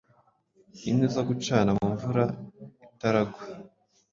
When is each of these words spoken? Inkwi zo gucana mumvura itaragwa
Inkwi 0.87 1.07
zo 1.15 1.21
gucana 1.29 1.69
mumvura 1.79 2.23
itaragwa 2.93 3.43